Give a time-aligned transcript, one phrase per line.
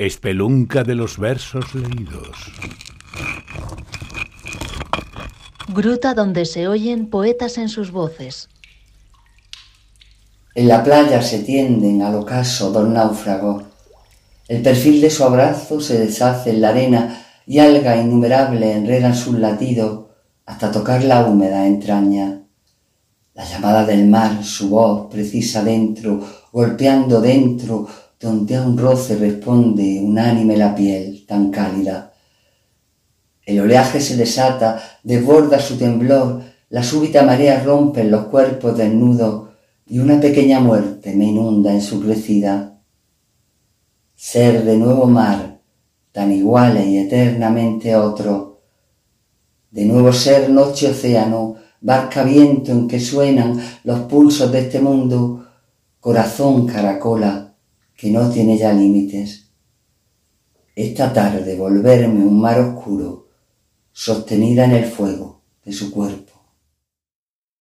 [0.00, 2.52] Espelunca de los versos leídos.
[5.66, 8.48] Gruta donde se oyen poetas en sus voces.
[10.54, 13.64] En la playa se tienden al ocaso dos náufragos.
[14.46, 19.36] El perfil de su abrazo se deshace en la arena y algas innumerables enredan sus
[19.36, 20.06] latidos
[20.46, 22.42] hasta tocar la húmeda entraña.
[23.34, 26.20] La llamada del mar, su voz precisa dentro,
[26.52, 27.88] golpeando dentro
[28.20, 32.12] donde a un roce responde unánime la piel tan cálida.
[33.44, 39.48] El oleaje se desata, desborda su temblor, la súbita marea rompe los cuerpos desnudos
[39.86, 42.78] y una pequeña muerte me inunda en su crecida.
[44.14, 45.60] Ser de nuevo mar,
[46.12, 48.60] tan iguales y eternamente otro.
[49.70, 55.46] De nuevo ser noche océano, barca viento en que suenan los pulsos de este mundo,
[56.00, 57.47] corazón caracola,
[57.98, 59.50] que no tiene ya límites.
[60.76, 63.26] Esta tarde volverme un mar oscuro,
[63.90, 66.27] sostenida en el fuego de su cuerpo.